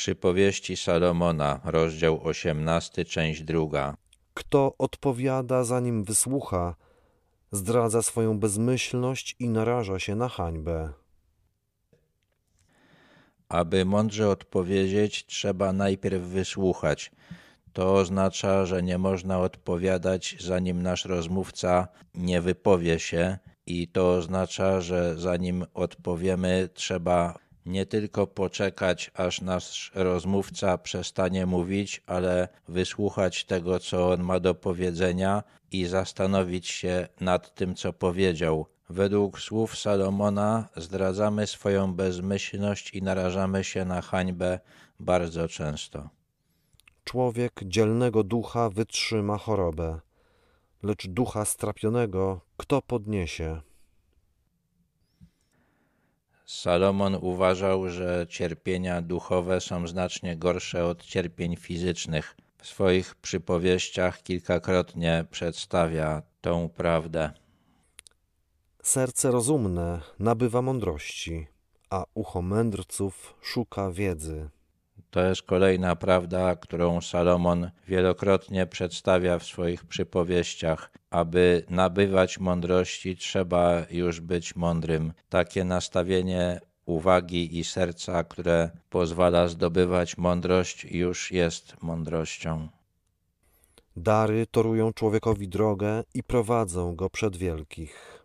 Przypowieści 0.00 0.76
Salomona, 0.76 1.60
rozdział 1.64 2.20
18, 2.24 3.04
część 3.04 3.42
druga. 3.42 3.96
Kto 4.34 4.74
odpowiada, 4.78 5.64
zanim 5.64 6.04
wysłucha, 6.04 6.74
zdradza 7.52 8.02
swoją 8.02 8.38
bezmyślność 8.38 9.36
i 9.38 9.48
naraża 9.48 9.98
się 9.98 10.16
na 10.16 10.28
hańbę. 10.28 10.92
Aby 13.48 13.84
mądrze 13.84 14.28
odpowiedzieć, 14.28 15.26
trzeba 15.26 15.72
najpierw 15.72 16.22
wysłuchać. 16.22 17.10
To 17.72 17.94
oznacza, 17.94 18.66
że 18.66 18.82
nie 18.82 18.98
można 18.98 19.38
odpowiadać, 19.38 20.36
zanim 20.40 20.82
nasz 20.82 21.04
rozmówca 21.04 21.88
nie 22.14 22.40
wypowie 22.40 22.98
się, 22.98 23.38
i 23.66 23.88
to 23.88 24.12
oznacza, 24.12 24.80
że 24.80 25.18
zanim 25.18 25.64
odpowiemy, 25.74 26.68
trzeba 26.74 27.49
nie 27.66 27.86
tylko 27.86 28.26
poczekać, 28.26 29.10
aż 29.14 29.40
nasz 29.40 29.92
rozmówca 29.94 30.78
przestanie 30.78 31.46
mówić, 31.46 32.02
ale 32.06 32.48
wysłuchać 32.68 33.44
tego, 33.44 33.78
co 33.78 34.10
on 34.10 34.22
ma 34.22 34.40
do 34.40 34.54
powiedzenia 34.54 35.42
i 35.72 35.86
zastanowić 35.86 36.68
się 36.68 37.08
nad 37.20 37.54
tym, 37.54 37.74
co 37.74 37.92
powiedział. 37.92 38.66
Według 38.90 39.40
słów 39.40 39.78
Salomona 39.78 40.68
zdradzamy 40.76 41.46
swoją 41.46 41.94
bezmyślność 41.94 42.94
i 42.94 43.02
narażamy 43.02 43.64
się 43.64 43.84
na 43.84 44.00
hańbę 44.02 44.60
bardzo 45.00 45.48
często. 45.48 46.08
Człowiek 47.04 47.52
dzielnego 47.62 48.24
ducha 48.24 48.70
wytrzyma 48.70 49.38
chorobę, 49.38 50.00
lecz 50.82 51.06
ducha 51.06 51.44
strapionego 51.44 52.40
kto 52.56 52.82
podniesie? 52.82 53.60
Salomon 56.50 57.14
uważał, 57.14 57.90
że 57.90 58.26
cierpienia 58.28 59.02
duchowe 59.02 59.60
są 59.60 59.86
znacznie 59.86 60.36
gorsze 60.36 60.86
od 60.86 61.02
cierpień 61.02 61.56
fizycznych. 61.56 62.36
W 62.58 62.66
swoich 62.66 63.14
przypowieściach 63.14 64.22
kilkakrotnie 64.22 65.24
przedstawia 65.30 66.22
tą 66.40 66.68
prawdę. 66.68 67.30
Serce 68.82 69.30
rozumne 69.30 70.00
nabywa 70.18 70.62
mądrości, 70.62 71.46
a 71.90 72.04
ucho 72.14 72.42
mędrców 72.42 73.34
szuka 73.40 73.90
wiedzy. 73.90 74.48
To 75.10 75.24
jest 75.24 75.42
kolejna 75.42 75.96
prawda, 75.96 76.56
którą 76.56 77.00
Salomon 77.00 77.70
wielokrotnie 77.88 78.66
przedstawia 78.66 79.38
w 79.38 79.44
swoich 79.44 79.84
przypowieściach. 79.84 80.90
Aby 81.10 81.62
nabywać 81.70 82.38
mądrości, 82.38 83.16
trzeba 83.16 83.82
już 83.90 84.20
być 84.20 84.56
mądrym. 84.56 85.12
Takie 85.28 85.64
nastawienie 85.64 86.60
uwagi 86.86 87.58
i 87.58 87.64
serca, 87.64 88.24
które 88.24 88.70
pozwala 88.90 89.48
zdobywać 89.48 90.16
mądrość, 90.16 90.84
już 90.84 91.32
jest 91.32 91.82
mądrością. 91.82 92.68
Dary 93.96 94.46
torują 94.50 94.92
człowiekowi 94.92 95.48
drogę 95.48 96.02
i 96.14 96.22
prowadzą 96.22 96.96
go 96.96 97.10
przed 97.10 97.36
wielkich. 97.36 98.19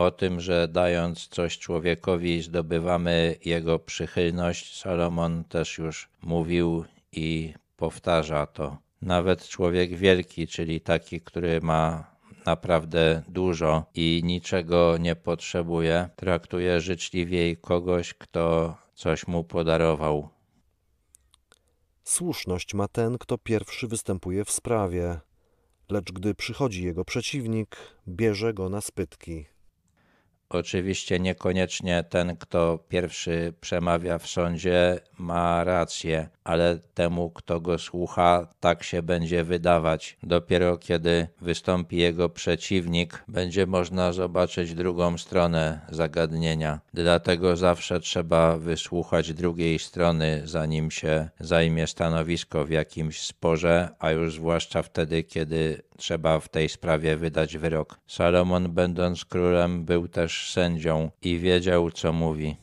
O 0.00 0.10
tym, 0.10 0.40
że 0.40 0.68
dając 0.68 1.28
coś 1.28 1.58
człowiekowi, 1.58 2.42
zdobywamy 2.42 3.36
jego 3.44 3.78
przychylność, 3.78 4.80
Salomon 4.80 5.44
też 5.44 5.78
już 5.78 6.08
mówił 6.22 6.84
i 7.12 7.54
powtarza 7.76 8.46
to. 8.46 8.76
Nawet 9.02 9.48
człowiek 9.48 9.96
wielki, 9.96 10.46
czyli 10.46 10.80
taki, 10.80 11.20
który 11.20 11.60
ma 11.60 12.10
naprawdę 12.46 13.22
dużo 13.28 13.84
i 13.94 14.20
niczego 14.24 14.96
nie 14.98 15.16
potrzebuje, 15.16 16.08
traktuje 16.16 16.80
życzliwiej 16.80 17.56
kogoś, 17.56 18.14
kto 18.14 18.76
coś 18.94 19.26
mu 19.26 19.44
podarował. 19.44 20.28
Słuszność 22.04 22.74
ma 22.74 22.88
ten, 22.88 23.18
kto 23.18 23.38
pierwszy 23.38 23.88
występuje 23.88 24.44
w 24.44 24.50
sprawie, 24.50 25.20
lecz 25.90 26.12
gdy 26.12 26.34
przychodzi 26.34 26.84
jego 26.84 27.04
przeciwnik, 27.04 27.76
bierze 28.08 28.54
go 28.54 28.68
na 28.68 28.80
spytki. 28.80 29.49
Oczywiście 30.50 31.20
niekoniecznie 31.20 32.04
ten, 32.08 32.36
kto 32.36 32.78
pierwszy 32.88 33.52
przemawia 33.60 34.18
w 34.18 34.26
sądzie, 34.26 35.00
ma 35.18 35.64
rację, 35.64 36.28
ale 36.44 36.78
temu, 36.94 37.30
kto 37.30 37.60
go 37.60 37.78
słucha, 37.78 38.48
tak 38.60 38.82
się 38.82 39.02
będzie 39.02 39.44
wydawać. 39.44 40.16
Dopiero 40.22 40.76
kiedy 40.76 41.26
wystąpi 41.40 41.96
jego 41.96 42.28
przeciwnik, 42.28 43.24
będzie 43.28 43.66
można 43.66 44.12
zobaczyć 44.12 44.74
drugą 44.74 45.18
stronę 45.18 45.80
zagadnienia. 45.88 46.80
Dlatego 46.94 47.56
zawsze 47.56 48.00
trzeba 48.00 48.56
wysłuchać 48.56 49.32
drugiej 49.32 49.78
strony, 49.78 50.42
zanim 50.44 50.90
się 50.90 51.28
zajmie 51.40 51.86
stanowisko 51.86 52.64
w 52.64 52.70
jakimś 52.70 53.20
sporze, 53.20 53.88
a 53.98 54.10
już 54.10 54.34
zwłaszcza 54.34 54.82
wtedy, 54.82 55.22
kiedy 55.22 55.82
trzeba 55.96 56.40
w 56.40 56.48
tej 56.48 56.68
sprawie 56.68 57.16
wydać 57.16 57.58
wyrok. 57.58 58.00
Salomon, 58.06 58.72
będąc 58.72 59.24
królem, 59.24 59.84
był 59.84 60.08
też 60.08 60.39
sędzią 60.48 61.10
i 61.22 61.38
wiedział, 61.38 61.90
co 61.90 62.12
mówi. 62.12 62.56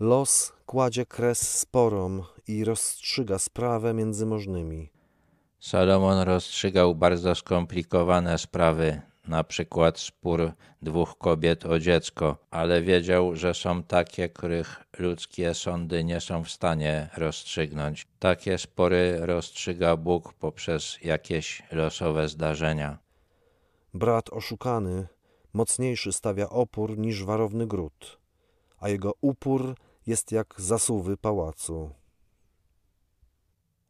Los 0.00 0.52
kładzie 0.66 1.06
kres 1.06 1.58
sporom 1.58 2.22
i 2.48 2.64
rozstrzyga 2.64 3.38
sprawę 3.38 3.94
między 3.94 4.26
możnymi. 4.26 4.90
Salomon 5.60 6.18
rozstrzygał 6.18 6.94
bardzo 6.94 7.34
skomplikowane 7.34 8.38
sprawy, 8.38 9.02
na 9.28 9.44
przykład 9.44 9.98
spór 9.98 10.52
dwóch 10.82 11.18
kobiet 11.18 11.66
o 11.66 11.78
dziecko, 11.78 12.36
ale 12.50 12.82
wiedział, 12.82 13.36
że 13.36 13.54
są 13.54 13.82
takie, 13.82 14.28
których 14.28 14.82
ludzkie 14.98 15.54
sądy 15.54 16.04
nie 16.04 16.20
są 16.20 16.44
w 16.44 16.50
stanie 16.50 17.08
rozstrzygnąć. 17.16 18.06
Takie 18.18 18.58
spory 18.58 19.18
rozstrzyga 19.20 19.96
Bóg 19.96 20.32
poprzez 20.32 20.98
jakieś 21.04 21.62
losowe 21.72 22.28
zdarzenia. 22.28 22.98
Brat 23.94 24.30
oszukany 24.32 25.06
mocniejszy 25.56 26.12
stawia 26.12 26.48
opór 26.48 26.98
niż 26.98 27.24
warowny 27.24 27.66
gród, 27.66 28.18
a 28.78 28.88
jego 28.88 29.12
upór 29.20 29.74
jest 30.06 30.32
jak 30.32 30.54
zasuwy 30.58 31.16
pałacu. 31.16 31.90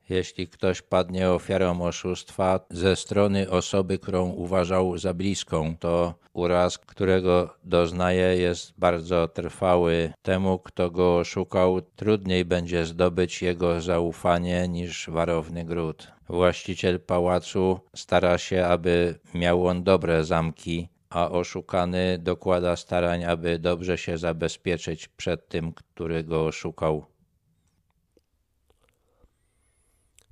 Jeśli 0.09 0.49
ktoś 0.49 0.83
padnie 0.83 1.31
ofiarą 1.31 1.83
oszustwa 1.83 2.61
ze 2.71 2.97
strony 2.97 3.51
osoby, 3.51 3.99
którą 3.99 4.31
uważał 4.31 4.99
za 4.99 5.15
bliską, 5.15 5.77
to 5.77 6.15
uraz, 6.33 6.79
którego 6.79 7.55
doznaje, 7.65 8.37
jest 8.37 8.73
bardzo 8.79 9.29
trwały. 9.29 10.13
Temu, 10.23 10.59
kto 10.59 10.91
go 10.91 11.17
oszukał, 11.19 11.81
trudniej 11.81 12.45
będzie 12.45 12.87
zdobyć 12.87 13.43
jego 13.43 13.81
zaufanie 13.81 14.69
niż 14.69 15.11
warowny 15.11 15.65
gród. 15.65 16.13
Właściciel 16.29 17.01
pałacu 17.01 17.81
stara 17.97 18.39
się, 18.39 18.67
aby 18.67 19.19
miał 19.35 19.67
on 19.67 19.85
dobre 19.85 20.25
zamki, 20.25 20.89
a 21.17 21.31
oszukany 21.31 22.19
dokłada 22.19 22.77
starań, 22.77 23.25
aby 23.25 23.59
dobrze 23.59 23.99
się 23.99 24.19
zabezpieczyć 24.19 25.09
przed 25.09 25.49
tym, 25.49 25.73
który 25.73 26.25
go 26.25 26.47
oszukał. 26.47 27.07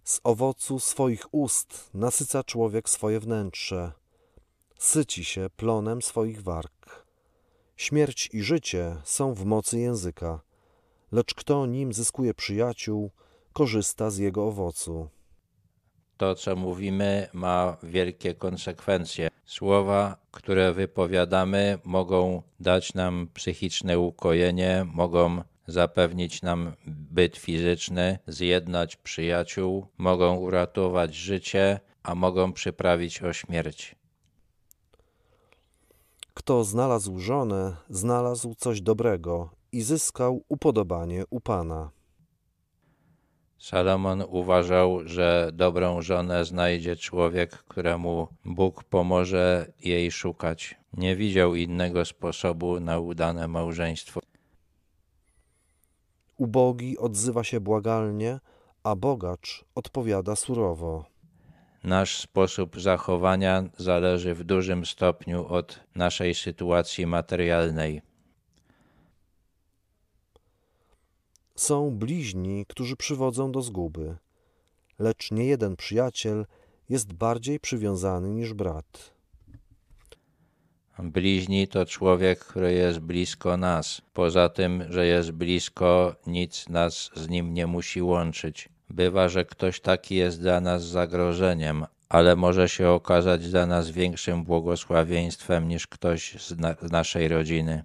Z 0.04 0.20
owocu 0.24 0.78
swoich 0.78 1.34
ust 1.34 1.90
nasyca 1.94 2.44
człowiek 2.44 2.88
swoje 2.88 3.20
wnętrze, 3.20 3.92
syci 4.78 5.24
się 5.24 5.46
plonem 5.56 6.02
swoich 6.02 6.42
warg. 6.42 7.06
Śmierć 7.76 8.30
i 8.32 8.42
życie 8.42 8.96
są 9.04 9.34
w 9.34 9.44
mocy 9.44 9.78
języka, 9.78 10.40
lecz 11.12 11.34
kto 11.34 11.66
nim 11.66 11.92
zyskuje 11.92 12.34
przyjaciół, 12.34 13.10
korzysta 13.52 14.10
z 14.10 14.18
jego 14.18 14.46
owocu. 14.46 15.08
To, 16.16 16.34
co 16.34 16.56
mówimy, 16.56 17.28
ma 17.32 17.76
wielkie 17.82 18.34
konsekwencje. 18.34 19.28
Słowa, 19.44 20.16
które 20.30 20.72
wypowiadamy, 20.72 21.78
mogą 21.84 22.42
dać 22.60 22.94
nam 22.94 23.28
psychiczne 23.34 23.98
ukojenie, 23.98 24.86
mogą 24.92 25.42
zapewnić 25.66 26.42
nam 26.42 26.72
byt 26.86 27.36
fizyczny, 27.36 28.18
zjednać 28.26 28.96
przyjaciół, 28.96 29.86
mogą 29.98 30.36
uratować 30.36 31.14
życie, 31.14 31.80
a 32.02 32.14
mogą 32.14 32.52
przyprawić 32.52 33.22
o 33.22 33.32
śmierć. 33.32 33.96
Kto 36.34 36.64
znalazł 36.64 37.18
żonę, 37.18 37.76
znalazł 37.88 38.54
coś 38.54 38.80
dobrego 38.80 39.50
i 39.72 39.82
zyskał 39.82 40.44
upodobanie 40.48 41.24
u 41.30 41.40
Pana. 41.40 41.90
Salomon 43.64 44.24
uważał, 44.28 45.08
że 45.08 45.50
dobrą 45.52 46.02
żonę 46.02 46.44
znajdzie 46.44 46.96
człowiek, 46.96 47.50
któremu 47.50 48.28
Bóg 48.44 48.84
pomoże 48.84 49.72
jej 49.80 50.10
szukać. 50.10 50.74
Nie 50.92 51.16
widział 51.16 51.54
innego 51.54 52.04
sposobu 52.04 52.80
na 52.80 52.98
udane 52.98 53.48
małżeństwo. 53.48 54.20
Ubogi 56.36 56.98
odzywa 56.98 57.44
się 57.44 57.60
błagalnie, 57.60 58.40
a 58.82 58.96
bogacz 58.96 59.64
odpowiada 59.74 60.36
surowo. 60.36 61.04
Nasz 61.84 62.18
sposób 62.18 62.80
zachowania 62.80 63.64
zależy 63.76 64.34
w 64.34 64.44
dużym 64.44 64.86
stopniu 64.86 65.46
od 65.46 65.80
naszej 65.94 66.34
sytuacji 66.34 67.06
materialnej. 67.06 68.02
Są 71.56 71.90
bliźni, 71.90 72.66
którzy 72.68 72.96
przywodzą 72.96 73.52
do 73.52 73.62
zguby, 73.62 74.16
lecz 74.98 75.30
nie 75.30 75.44
jeden 75.44 75.76
przyjaciel 75.76 76.46
jest 76.88 77.12
bardziej 77.12 77.60
przywiązany 77.60 78.28
niż 78.28 78.54
brat. 78.54 79.14
Bliźni 80.98 81.68
to 81.68 81.86
człowiek, 81.86 82.38
który 82.38 82.72
jest 82.72 82.98
blisko 82.98 83.56
nas. 83.56 84.02
Poza 84.12 84.48
tym, 84.48 84.84
że 84.88 85.06
jest 85.06 85.30
blisko, 85.30 86.16
nic 86.26 86.68
nas 86.68 87.10
z 87.16 87.28
nim 87.28 87.54
nie 87.54 87.66
musi 87.66 88.02
łączyć. 88.02 88.68
Bywa, 88.90 89.28
że 89.28 89.44
ktoś 89.44 89.80
taki 89.80 90.14
jest 90.14 90.40
dla 90.40 90.60
nas 90.60 90.84
zagrożeniem, 90.84 91.86
ale 92.08 92.36
może 92.36 92.68
się 92.68 92.88
okazać 92.88 93.50
dla 93.50 93.66
nas 93.66 93.90
większym 93.90 94.44
błogosławieństwem 94.44 95.68
niż 95.68 95.86
ktoś 95.86 96.42
z, 96.42 96.58
na 96.58 96.74
z 96.82 96.90
naszej 96.90 97.28
rodziny. 97.28 97.84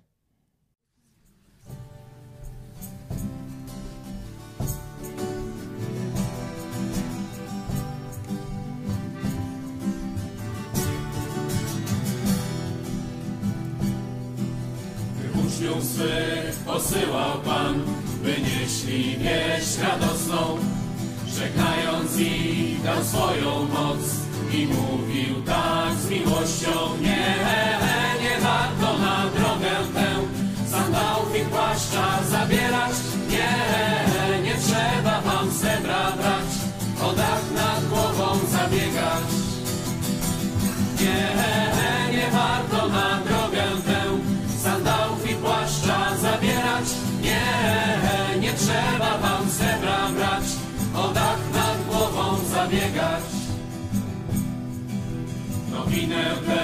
Uczniów 15.49 15.83
swych 15.83 16.55
posyłał 16.65 17.41
Pan, 17.45 17.81
by 18.23 18.35
nieśli 18.41 19.17
wieść 19.17 19.77
radosną, 19.77 20.57
żegnając 21.37 22.19
ich 22.19 22.83
dał 22.83 23.03
swoją 23.03 23.65
moc 23.65 23.99
i 24.53 24.67
mówił 24.67 25.43
tak 25.45 25.93
z 25.97 26.09
miłością, 26.09 26.68
Nowinę 55.89 56.23
tę 56.45 56.61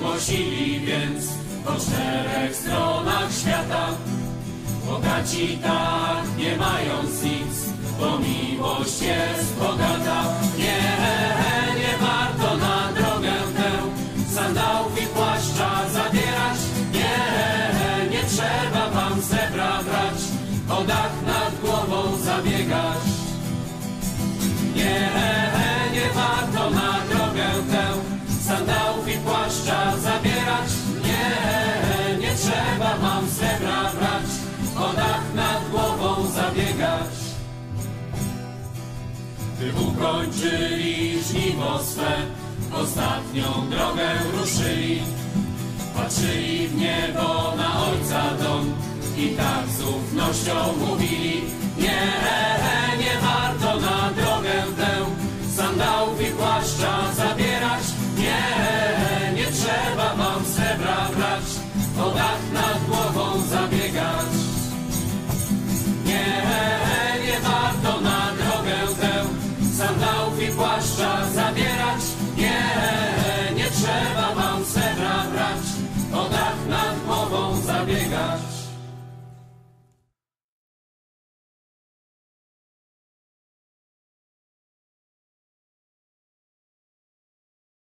głosili 0.00 0.80
więc 0.80 1.26
po 1.64 1.72
czterech 1.72 2.56
stronach 2.56 3.32
świata. 3.40 3.88
Bogaci 4.86 5.58
tak, 5.62 6.24
nie 6.38 6.56
mając 6.56 7.22
nic, 7.22 7.72
bo 8.00 8.18
miłość 8.18 9.02
jest 9.02 9.54
bogata. 9.54 10.24
Gdy 39.60 39.72
ukończyli 39.72 41.22
żniwo 41.22 41.78
swe, 41.84 42.12
ostatnią 42.72 43.70
drogę 43.70 44.08
ruszyli. 44.32 45.02
Patrzyli 45.96 46.68
w 46.68 46.76
niebo 46.76 47.54
na 47.56 47.84
Ojca 47.84 48.34
dom 48.42 48.74
i 49.16 49.28
tak 49.28 49.68
z 49.68 49.82
ufnością 49.82 50.54
mówili, 50.78 51.42
nie, 51.78 52.02